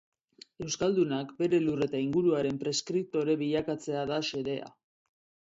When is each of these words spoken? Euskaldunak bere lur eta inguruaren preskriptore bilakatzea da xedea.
Euskaldunak 0.67 1.33
bere 1.41 1.59
lur 1.65 1.83
eta 1.87 1.99
inguruaren 2.05 2.57
preskriptore 2.65 3.37
bilakatzea 3.43 4.09
da 4.15 4.21
xedea. 4.33 4.75